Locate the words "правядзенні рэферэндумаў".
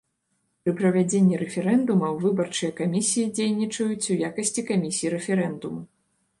0.79-2.17